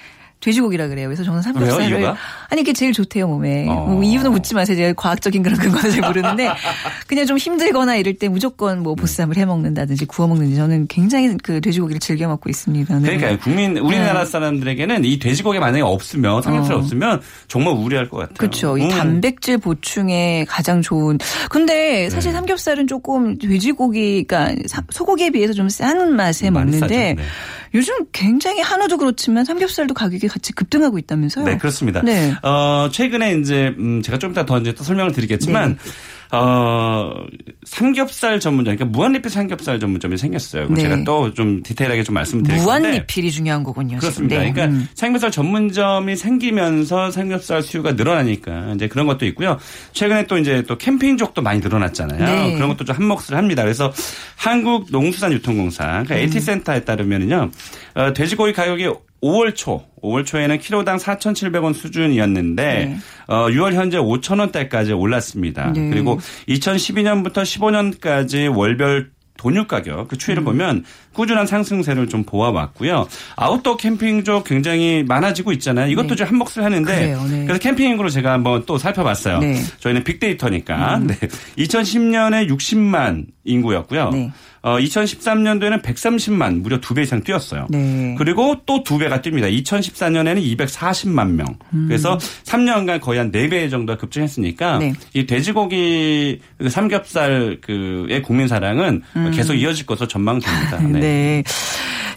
[0.41, 1.09] 돼지고기라 그래요.
[1.09, 2.15] 그래서 저는 삼겹살을?
[2.51, 3.67] 아니 이게 제일 좋대요 몸에.
[3.69, 3.87] 어.
[3.87, 4.77] 뭐 이유는 묻지 마세요.
[4.77, 6.49] 제가 과학적인 그런 근거는 잘 모르는데
[7.07, 11.61] 그냥 좀 힘들거나 이럴 때 무조건 뭐 보쌈을 해 먹는다든지 구워 먹는지 저는 굉장히 그
[11.61, 12.95] 돼지고기를 즐겨 먹고 있습니다.
[12.99, 13.03] 네.
[13.03, 13.39] 그러니까요.
[13.39, 16.79] 국민 우리나라 사람들에게는 이 돼지고기 만약에 없으면 삼겹살 어.
[16.79, 18.35] 없으면 정말 우려할 것 같아요.
[18.39, 18.79] 그렇죠.
[18.79, 18.89] 이 음.
[18.91, 21.19] 단백질 보충에 가장 좋은.
[21.51, 22.37] 근데 사실 네.
[22.37, 27.15] 삼겹살은 조금 돼지고기, 그러니까 사- 소고기에 비해서 좀 싼 맛에 먹는데.
[27.15, 27.17] 네.
[27.75, 31.45] 요즘 굉장히 한우도 그렇지만 삼겹살도 가격이 같이 급등하고 있다면서요?
[31.45, 32.01] 네, 그렇습니다.
[32.01, 32.33] 네.
[32.43, 35.79] 어, 최근에 이제, 음, 제가 좀 이따 더 이제 또 설명을 드리겠지만,
[36.33, 37.13] 어,
[37.65, 40.67] 삼겹살 전문점, 그러니까 무한리필 삼겹살 전문점이 생겼어요.
[40.71, 40.83] 네.
[40.83, 42.65] 제가 또 좀 디테일하게 좀 말씀드릴 건데.
[42.65, 43.99] 무한 리필이 중요한 거군요.
[43.99, 44.39] 그렇습니다.
[44.39, 44.53] 네.
[44.53, 44.89] 그러니까 음.
[44.95, 49.59] 삼겹살 전문점이 생기면서 삼겹살 수요가 늘어나니까 이제 그런 것도 있고요.
[49.93, 52.25] 최근에 또 이제 또 캠핑족도 많이 늘어났잖아요.
[52.25, 52.55] 네.
[52.55, 53.63] 그런 것도 좀 한몫을 합니다.
[53.63, 53.93] 그래서
[54.37, 56.19] 한국 농수산유통공사, 그러니까 음.
[56.21, 57.51] AT센터에 따르면요,
[57.95, 58.89] 어, 돼지고기 가격이
[59.23, 62.97] 5월 초, 5월 초에는 키로당 4,700원 수준이었는데 네.
[63.27, 65.73] 어, 6월 현재 5,000원대까지 올랐습니다.
[65.73, 65.91] 네.
[65.91, 70.19] 그리고 2012년부터 15년까지 월별 돈유 가격 그 음.
[70.19, 73.07] 추이를 보면 꾸준한 상승세를 좀 보아왔고요.
[73.37, 75.91] 아웃도어 캠핑족 굉장히 많아지고 있잖아요.
[75.91, 76.17] 이것도 네.
[76.17, 77.45] 좀 한몫을 하는데 그래요, 네.
[77.45, 79.39] 그래서 캠핑으로 제가 한번 또 살펴봤어요.
[79.39, 79.59] 네.
[79.59, 79.67] 음.
[79.79, 80.99] 저희는 빅데이터니까.
[81.01, 81.15] 네.
[81.59, 84.11] 2010년에 60만 인구였고요.
[84.65, 84.71] 네.
[84.71, 87.67] 어, 2013년도에는 130만 무려 두 배 이상 뛰었어요.
[87.71, 88.15] 네.
[88.19, 89.51] 그리고 또 두 배가 뜁니다.
[89.63, 91.47] 2014년에는 240만 명.
[91.89, 94.81] 그래서 3년간 거의 한 4배 정도 급증했으니까 음.
[94.81, 94.93] 네.
[95.15, 99.03] 이 돼지고기 그 삼겹살 그의 국민 사랑은
[99.35, 100.79] 계속 이어질 것으로 전망됩니다.
[100.79, 100.93] 음.
[101.01, 101.43] 네.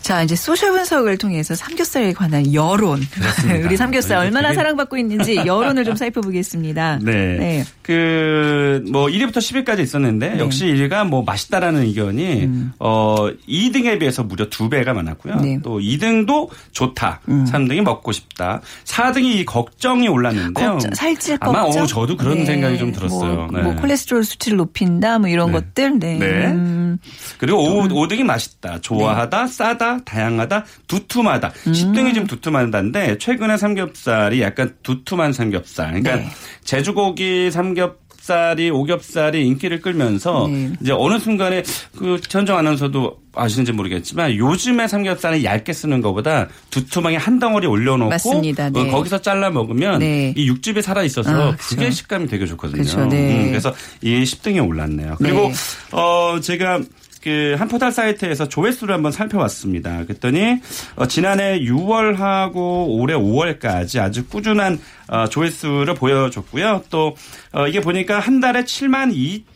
[0.09, 2.99] 자, 이제 소셜 분석을 통해서 삼겹살에 관한 여론.
[3.63, 6.97] 우리 삼겹살 얼마나 사랑받고 있는지 여론을 좀 살펴보겠습니다.
[7.03, 7.63] 네.
[7.83, 10.39] 그, 뭐, 1위부터 10위까지 있었는데, 네.
[10.39, 15.33] 역시 1위가 뭐, 맛있다라는 의견이, 어, 2등에 비해서 무려 2배가 많았고요.
[15.35, 15.41] 음.
[15.43, 15.55] 네.
[15.57, 15.61] 음.
[15.61, 17.21] 또 2등도 좋다.
[17.27, 18.61] 3등이 먹고 싶다.
[18.85, 20.71] 4등이 걱정이 올랐는데요.
[20.71, 21.83] 걱정, 살찔 아마, 걱정.
[21.83, 22.45] 어, 저도 그런 네.
[22.45, 23.47] 생각이 좀 들었어요.
[23.51, 25.59] 뭐, 뭐 콜레스테롤 수치를 높인다, 뭐 이런 네.
[25.59, 25.99] 것들.
[25.99, 26.17] 네.
[26.17, 26.47] 네.
[26.47, 26.97] 음.
[27.37, 31.51] 그리고 5, 등이 맛있다, 좋아하다, 싸다, 다양하다, 두툼하다.
[31.67, 31.71] 음.
[31.71, 35.87] 10등이 좀 두툼하다인데 최근에 삼겹살이 약간 두툼한 삼겹살.
[36.01, 36.29] 그러니까 네.
[36.63, 40.71] 제주고기 삼겹살이 오겹살이 인기를 끌면서 네.
[40.81, 41.63] 이제 어느 순간에
[41.97, 48.69] 그 전정 아나운서도 아시는지 모르겠지만 요즘에 삼겹살은 얇게 쓰는 것보다 두툼하게 한 덩어리 올려놓고 맞습니다.
[48.69, 48.81] 네.
[48.81, 50.33] 어, 거기서 잘라 먹으면 네.
[50.35, 51.91] 이 육즙이 살아 있어서 아, 그게 그렇죠.
[51.95, 52.81] 식감이 되게 좋거든요.
[52.81, 53.05] 그렇죠.
[53.05, 53.35] 네.
[53.35, 55.15] 음, 그래서 이 10등에 올랐네요.
[55.19, 55.53] 그리고 네.
[55.91, 56.81] 어 제가
[57.21, 60.05] 그 한 포털 사이트에서 조회수를 한번 살펴봤습니다.
[60.05, 60.59] 그랬더니
[60.95, 64.79] 어, 지난해 6월하고 올해 5월까지 아주 꾸준한
[65.09, 66.83] 어, 조회수를 보여줬고요.
[66.89, 67.15] 또
[67.51, 69.13] 어, 이게 보니까 한 달에 7만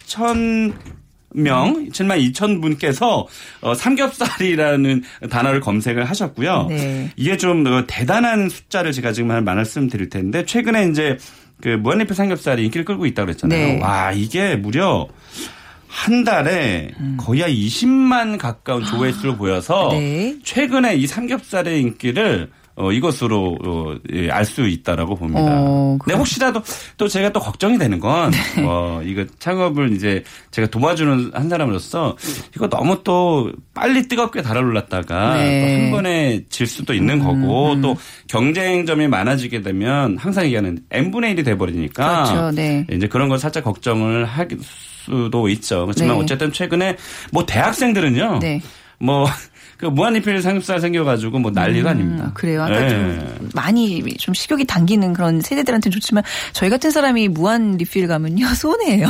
[0.08, 0.74] 2천
[1.36, 3.28] 명, 7만 2천 분께서
[3.62, 6.68] 어, 삼겹살이라는 단어를 검색을 하셨고요.
[6.70, 7.10] 네.
[7.16, 11.18] 이게 좀 어, 대단한 숫자를 제가 지금 한 말씀드릴 텐데 최근에 이제
[11.62, 13.68] 그 무한리필 삼겹살이 인기를 끌고 있다고 그랬잖아요.
[13.68, 13.80] 네.
[13.80, 15.08] 와 이게 무려
[15.94, 20.00] 한 달에 거의 한 20만 가까운 조회수를 보여서 음.
[20.00, 20.36] 네.
[20.44, 25.44] 최근에 이 삼겹살의 인기를 어, 이것으로 어, 예, 알수 있다라고 봅니다.
[25.46, 26.64] 어, 근데 혹시라도
[26.98, 28.66] 또 제가 또 걱정이 되는 건 네.
[28.66, 32.18] 어, 이거 창업을 이제 제가 도와주는 한 사람으로서
[32.56, 35.44] 이거 너무 또 빨리 뜨겁게 달아올랐다가 네.
[35.44, 37.96] 음, 또한 번에 질 수도 있는 거고 또
[38.28, 42.52] 경쟁점이 많아지게 되면 항상 얘기하는 n분의 1이 돼버리니까 그렇죠.
[42.56, 42.88] 네.
[42.92, 44.48] 이제 그런 걸 살짝 걱정을 할
[45.04, 45.86] 수도 있죠.
[45.86, 46.24] 그렇지만 네.
[46.24, 46.98] 어쨌든 최근에
[47.32, 48.40] 뭐 대학생들은요.
[48.40, 48.62] 네.
[49.00, 49.28] 뭐
[49.78, 52.32] 그 무한리필 삼겹살 생겨가지고 뭐 난리가 아닙니다.
[52.34, 52.64] 그래요.
[52.64, 52.90] 아까 예.
[52.90, 56.24] 좀 많이 좀 식욕이 당기는 그런 세대들한테는 좋지만
[56.54, 59.08] 저희 같은 사람이 무한 리필 가면요 손해예요.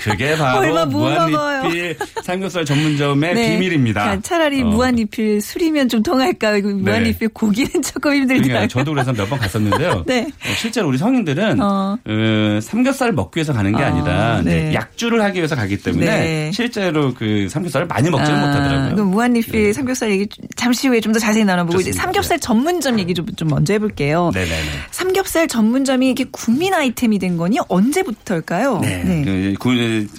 [0.00, 0.84] 그게 바로 얼마.
[0.86, 3.50] 무한리필 삼겹살 전문점의 네.
[3.52, 4.02] 비밀입니다.
[4.02, 4.66] 그러니까 차라리 어.
[4.66, 6.58] 무한 리필 술이면 좀 통할까?
[6.60, 7.10] 무한 네.
[7.10, 8.42] 리필 고기는 조금 힘들더라고요.
[8.48, 10.04] 그러니까 저도 그래서 몇 번 갔었는데요.
[10.06, 10.26] 네.
[10.28, 11.96] 어, 실제로 우리 성인들은 어.
[12.04, 14.64] 어, 삼겹살을 먹기 위해서 가는 게 어, 아니라 네.
[14.64, 16.50] 네, 약주를 하기 위해서 가기 때문에 네.
[16.52, 18.94] 실제로 그 삼겹살을 많이 먹지는 아, 못하더라고요.
[18.94, 19.72] 그럼 무한 리필 네.
[19.92, 20.26] 삼겹살 얘기
[20.56, 22.02] 잠시 후에 좀 더 자세히 나눠보고 이제 좋습니다.
[22.04, 24.30] 삼겹살 전문점 얘기 좀, 좀 먼저 해볼게요.
[24.32, 24.56] 네네네.
[24.90, 28.78] 삼겹살 전문점이 이게 국민 아이템이 된 건요 언제부터일까요?
[28.80, 29.22] 네.
[29.24, 29.72] 그, 구-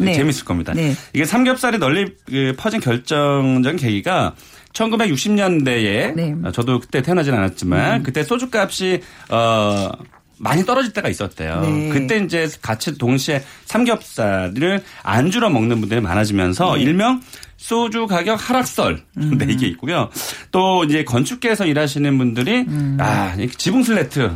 [0.03, 0.13] 네.
[0.13, 0.73] 재밌을 겁니다.
[0.75, 0.93] 네.
[1.13, 4.35] 이게 삼겹살이 널리 그 퍼진 결정적인 계기가
[4.73, 6.31] 1960년대에 네.
[6.33, 6.43] 음.
[6.53, 9.89] 저도 그때 태어나진 않았지만 그때 소주값이 어
[10.37, 11.61] 많이 떨어질 때가 있었대요.
[11.61, 11.89] 네.
[11.89, 16.81] 그때 이제 같이 동시에 삼겹살을 안주로 먹는 분들이 많아지면서 네.
[16.81, 17.21] 일명
[17.57, 19.37] 소주 가격 하락설 음.
[19.37, 20.09] 네, 이게 있고요.
[20.51, 22.97] 또 이제 건축계에서 일하시는 분들이 음.
[22.99, 24.31] 아 지붕 슬레이트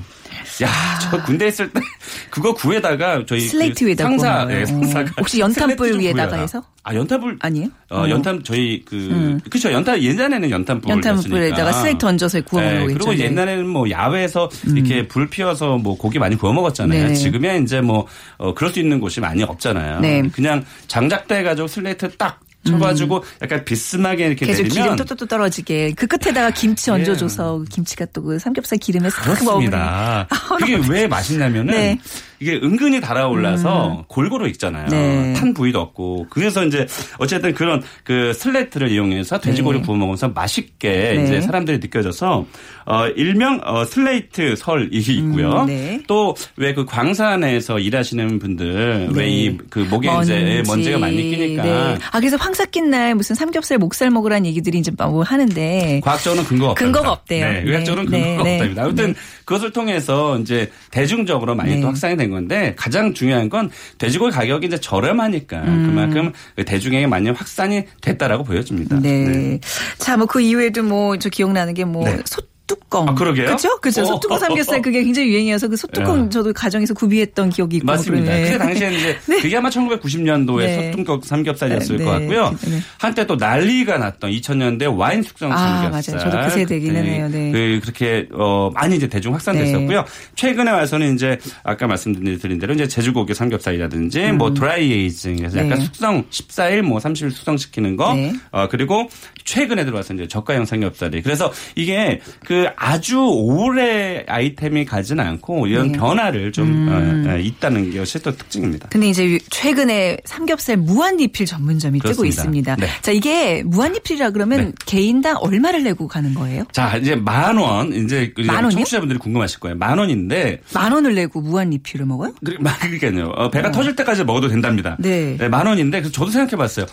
[0.63, 1.79] 야, 저 군대 있을 때
[2.29, 4.47] 그거 구에다가 저희 슬레이트 그 위에다 상사.
[4.49, 6.37] 예, 상사가 혹시 연탄불 위에다가.
[6.37, 6.63] 해서?
[6.83, 7.67] 아, 연탄불 아니에요?
[7.89, 8.09] 어, 어.
[8.09, 9.71] 연탄 저희 그 그렇죠.
[9.71, 13.23] 연탄 예전에는 연탄불 연탄불에다가 슬레이트 얹어서 구워 네, 먹는 거 그리고 있죠.
[13.23, 13.29] 네.
[13.29, 17.09] 옛날에는 뭐 야외에서 이렇게 불 피워서 뭐 고기 많이 구워 먹었잖아요.
[17.09, 17.13] 네.
[17.13, 19.99] 지금은 이제 뭐 어, 그럴 수 있는 곳이 많이 없잖아요.
[19.99, 20.23] 네.
[20.31, 22.39] 그냥 장작대 가지고 슬레이트 딱
[22.71, 28.05] 쳐가지고 약간 비스듬하게 이렇게 계속 기름 내리면 뚝뚝뚝 떨어지게 그 끝에다가 김치 얹어줘서 그 김치가
[28.05, 30.27] 또 그 삼겹살 기름에 싹 먹으면.
[30.59, 31.99] 그게 왜 맛있냐면은 네.
[32.39, 34.87] 이게 은근히 달아올라서 골고루 익잖아요.
[34.87, 35.33] 네.
[35.33, 36.27] 탄 부위도 없고.
[36.29, 36.85] 그래서 이제
[37.17, 39.83] 어쨌든 그런 그 슬레이트를 이용해서 돼지고기 네.
[39.85, 41.23] 구워 먹으면서 맛있게 네.
[41.23, 42.45] 이제 사람들이 느껴져서
[42.85, 45.61] 어 일명 어 슬레이트 설이 있고요.
[45.61, 46.01] 음, 네.
[46.07, 51.97] 또 왜 그 광산에서 일하시는 분들 왜 이 그 목에 이제 먼지가 많이 끼니까 네.
[52.11, 56.71] 아 그래서 황사 낀 날 무슨 삼겹살 목살 먹으라는 얘기들이 이제 뭐 하는데 과학적으로는 근거가
[56.71, 56.85] 없다.
[56.85, 57.45] 근거가 없대요.
[57.49, 58.83] 네, 의학적으로는 네, 근거가 네, 없답니다.
[58.83, 61.81] 아무튼 그것을 통해서 이제 대중적으로 많이 네.
[61.81, 65.85] 또 확산이 된 건데 가장 중요한 건 돼지고기 가격이 이제 저렴하니까 음.
[65.87, 66.31] 그만큼
[66.65, 68.99] 대중에게 많이 확산이 됐다라고 보여집니다.
[68.99, 69.59] 네.
[69.97, 72.21] 자, 뭐 그 이후에도 뭐 저 기억나는 게뭐 네.
[72.25, 73.07] 소 뚜껑.
[73.07, 73.45] 아, 그러게요?
[73.45, 73.79] 그렇죠?
[73.79, 74.01] 그렇죠.
[74.01, 74.05] 어.
[74.05, 76.29] 소뚜껑 삼겹살 그게 굉장히 유행이어서 그 소뚜껑 예.
[76.29, 77.85] 저도 가정에서 구비했던 기억이 있고.
[77.85, 78.25] 맞습니다.
[78.25, 78.43] 그러네.
[78.43, 79.41] 그때 당시에는 이제 네.
[79.41, 80.91] 그게 아마 1990년도에 네.
[80.91, 82.55] 소뚱국 삼겹살이었을 네, 것 같고요.
[82.67, 82.79] 네.
[82.99, 86.15] 한때 또 난리가 났던 2000년대 와인 숙성 아, 삼겹살.
[86.15, 86.29] 맞아요.
[86.31, 87.29] 저도 그 세대이기는 해요.
[87.31, 87.51] 네.
[87.51, 90.03] 그 그렇게 어 많이 이제 대중 확산됐었고요.
[90.35, 95.77] 최근에 와서는 이제 아까 말씀드린 대로 이제 제주고기 삼겹살이라든지 뭐 드라이 에이징 그래서 약간 음.
[95.77, 95.85] 네.
[95.85, 98.13] 숙성 14일 뭐 30일 숙성시키는 거.
[98.13, 98.33] 네.
[98.51, 99.09] 어 그리고
[99.45, 101.21] 최근에 들어와서 이제 저가형 삼겹살이.
[101.21, 105.97] 그래서 이게 그 아주 오래 아이템이 가지는 않고 이런 네.
[105.97, 107.25] 변화를 좀 음.
[107.27, 108.87] 어, 어, 있다는 게 실제 특징입니다.
[108.89, 112.41] 근데 이제 최근에 삼겹살 무한 리필 전문점이 뜨고 그렇습니다.
[112.41, 112.75] 있습니다.
[112.77, 112.87] 네.
[113.01, 114.71] 자, 이게 무한 리필이라 그러면 네.
[114.85, 116.63] 개인당 얼마를 내고 가는 거예요?
[116.71, 118.69] 자, 이제 만 원, 이제 그 만?
[118.69, 119.77] 청취자분들이 궁금하실 거예요.
[119.77, 122.33] 만 원인데, 만 원을 내고 무한 리필을 먹어요?
[122.45, 122.57] 그-
[122.99, 123.31] 그러니까요.
[123.35, 124.95] 어, 배가 터질 때까지 먹어도 된답니다.
[124.99, 125.35] 네.
[125.49, 126.85] 만 원인데, 그래서 저도 생각해 봤어요.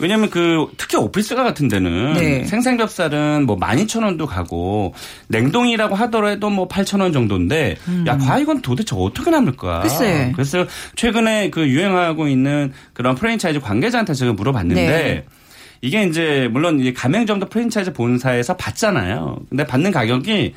[0.00, 2.44] 왜냐면 그, 특히 오피스가 같은 데는 네.
[2.44, 4.94] 생삼겹살은 뭐 12,000원도 가고,
[5.28, 9.78] 냉동이라고 하더라도 뭐 8,000원 정도인데, 야, 과연 이건 도대체 어떻게 남을까?
[9.78, 9.82] 음.
[9.82, 10.32] 글쎄.
[10.34, 15.24] 그래서 최근에 그 유행하고 있는 그런 프랜차이즈 관계자한테 제가 물어봤는데, 네.
[15.80, 19.38] 이게 이제 물론 이제 가맹점도 프랜차이즈 본사에서 받잖아요.
[19.48, 20.54] 근데 받는 가격이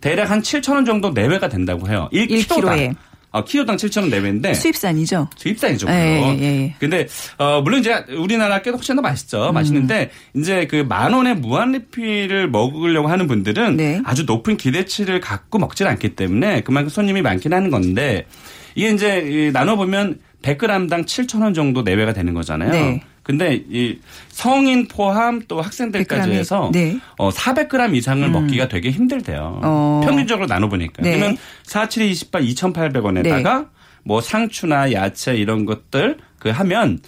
[0.00, 2.08] 대략 한 7천 원 정도 내외가 된다고 해요.
[2.12, 2.46] 1kg당.
[2.46, 2.92] 1kg 에.
[3.32, 5.28] 어, 키로당 7천 원 내외인데 수입산이죠?
[5.36, 5.88] 수입산이죠.
[5.88, 5.92] 예.
[6.38, 6.74] 예, 예.
[6.78, 7.06] 근데
[7.38, 9.48] 어 물론 이제 우리나라 게도 훨씬 더 맛있죠.
[9.48, 9.54] 음.
[9.54, 14.00] 맛있는데 이제 그 만 원의 무한 리필을 먹으려고 하는 분들은 네.
[14.04, 18.26] 아주 높은 기대치를 갖고 먹질 않기 때문에 그만큼 손님이 많긴 하는 건데
[18.74, 19.18] 이게 이제
[19.48, 22.70] 이 나눠 보면 100g당 7천 원 정도 내외가 되는 거잖아요.
[22.70, 23.02] 네.
[23.22, 26.98] 근데 이 성인 포함 또 학생들까지 100g 에, 해서 네.
[27.16, 29.60] 어 400g 이상을 먹기가 되게 힘들대요.
[29.62, 30.00] 어.
[30.04, 31.02] 평균적으로 나눠 보니까.
[31.02, 31.16] 네.
[31.16, 33.68] 그러면 47, 28, 2,800원에다가
[34.04, 36.98] 뭐 상추나 야채 이런 것들 그 하면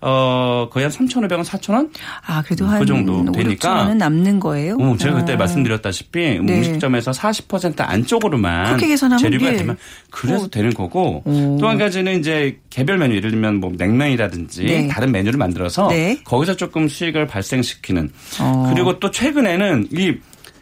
[0.00, 1.90] 어 거의 한 3,500원, 4,000원?
[2.24, 3.68] 아, 그래도 그한 정도 5, 되니까.
[3.68, 4.76] 6천 원은 남는 거예요?
[4.78, 5.36] 어, 제가 그때 어.
[5.36, 6.58] 말씀드렸다시피 네.
[6.58, 9.56] 음식점에서 40% 안쪽으로만 재료가 예.
[9.56, 9.76] 되면
[10.10, 10.48] 그래서 어.
[10.48, 11.58] 되는 거고 오.
[11.60, 14.86] 또한 가지는 이제 개별 메뉴 예를 들면 뭐 냉면이라든지 네.
[14.86, 16.20] 다른 메뉴를 만들어서 네.
[16.24, 18.70] 거기서 조금 수익을 발생시키는 어.
[18.72, 20.14] 그리고 또 최근에는 이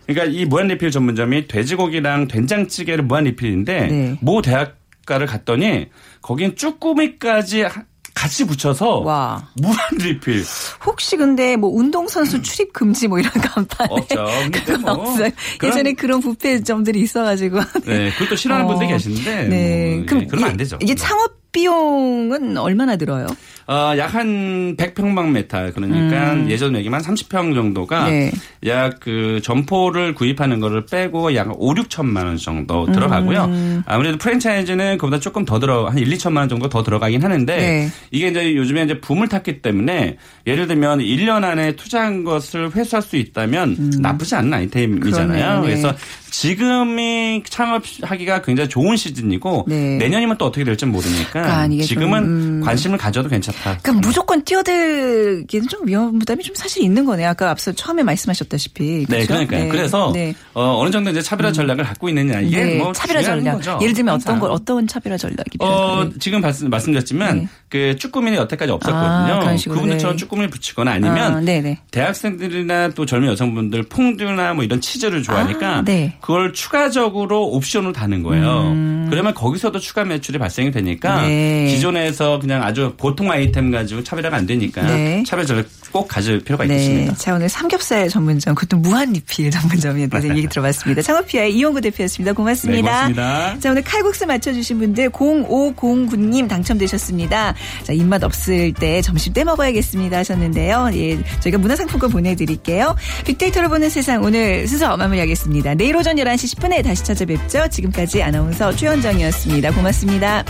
[0.07, 4.17] 그러니까 이 무한 리필 전문점이 돼지고기랑 된장찌개를 무한 리필인데 네.
[4.23, 5.89] 모 대학 가를 갔더니
[6.23, 7.83] 거긴 쭈꾸미까지 하-
[8.15, 9.49] 같이 붙여서 와.
[9.55, 10.45] 무한 리필
[10.85, 14.27] 혹시 근데 뭐 운동선수 출입 금지 뭐 이런 간판에 없죠.
[14.45, 15.31] 근데 그건 뭐 없어요.
[15.59, 17.61] 그런- 예전에 그런 부페점들이 있어가지고.
[17.87, 19.97] 네, 그것도 싫어하는 어, 분들이 계신데 네.
[19.97, 20.79] 뭐, 그럼 예, 그러면 이게, 안 되죠.
[20.81, 21.01] 이게 네.
[21.03, 23.27] 창업 비용은 얼마나 들어요?
[23.67, 28.11] 어, 약 한 100평방미터 그러니까 예전 얘기만 30평 정도가 음.
[28.11, 28.33] 네.
[28.67, 33.45] 약그 점포를 구입하는 거를 빼고 약 5, 6천만 원 정도 들어가고요.
[33.45, 33.83] 음.
[33.87, 37.89] 아무래도 프랜차이즈는 그보다 조금 더 들어 한 1, 2천만 원 정도 더 들어가긴 하는데 네.
[38.11, 43.17] 이게 이제 요즘에 이제 붐을 탔기 때문에 예를 들면 1년 안에 투자한 것을 회수할 수
[43.17, 45.61] 있다면 나쁘지 않은 아이템이잖아요.
[45.61, 45.61] 음.
[45.63, 45.67] 네.
[45.69, 45.95] 그래서
[46.33, 49.99] 지금이 창업하기가 굉장히 좋은 시즌이고 네.
[49.99, 52.61] 내년이면 또 어떻게 될지 모르니까 그러니까 지금은 좀, 음.
[52.65, 53.79] 관심을 가져도 괜찮다.
[53.83, 57.29] 그러니까 무조건 뛰어들기는 좀 위험 부담이 좀 사실 있는 거네요.
[57.29, 59.07] 아까 앞서 처음에 말씀하셨다시피.
[59.09, 59.47] 네, 그렇죠?
[59.47, 59.69] 그러니까요.
[59.69, 60.35] 그래서 네.
[60.55, 63.57] 어, 느 정도 이제 차별화 전략을 갖고 있느냐 이게 네, 뭐 차별화 전략.
[63.57, 63.79] 거죠.
[63.83, 64.41] 예를 들면 어떤.
[64.41, 66.09] 걸 어떤 차별화 전략이 어?
[66.19, 67.49] 지금 말씀, 말씀드렸지만 네.
[67.69, 69.57] 그 쭈꾸미는 여태까지 아, 없었거든요.
[69.59, 70.21] 식으로, 그분들처럼 네.
[70.21, 71.77] 쭈꾸미를 붙이거나 아니면 아.
[71.91, 76.17] 대학생들이나 또 젊은 여성분들 퐁듀나 뭐 이런 치즈를 좋아하니까 아, 네.
[76.23, 78.73] 그걸 추가적으로 옵션으로 다는 거예요.
[79.11, 81.27] 그러면 거기서도 추가 매출이 발생이 되니까 음.
[81.27, 81.67] 네.
[81.67, 85.25] 기존에서 그냥 아주 보통 아이템 가지고 차별화가 안 되니까 네.
[85.27, 86.75] 차별 전략 꼭 가질 필요가 네.
[86.75, 87.15] 있겠습니다.
[87.17, 91.03] 자, 오늘 삼겹살 전문점, 그것도 무한 리필 전문점에 대해서 얘기 들어봤습니다.
[91.03, 92.33] 창업피아의 이용구 대표였습니다.
[92.33, 93.09] 고맙습니다.
[93.09, 93.59] 네, 고맙습니다.
[93.61, 97.55] 자, 오늘 칼국수 맞춰주신 분들 0509님 당첨되셨습니다.
[97.83, 100.91] 자, 입맛 없을 때 점심 때 먹어야겠습니다 하셨는데요.
[100.95, 102.97] 예, 저희가 문화상품권 보내드릴게요.
[103.27, 105.75] 빅데이터로 보는 세상 오늘 순서 마무리하겠습니다.
[105.75, 107.69] 내일 오전 11시 10분에 다시 찾아뵙죠.
[107.69, 109.73] 지금까지 아나운서 최현정이었습니다.
[109.73, 110.45] 고맙습니다.